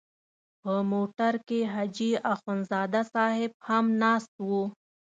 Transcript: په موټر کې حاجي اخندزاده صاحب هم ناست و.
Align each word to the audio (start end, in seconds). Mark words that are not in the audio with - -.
په 0.61 0.73
موټر 0.91 1.33
کې 1.47 1.59
حاجي 1.73 2.11
اخندزاده 2.33 3.01
صاحب 3.13 3.51
هم 3.67 3.85
ناست 4.01 4.33
و. 4.47 4.49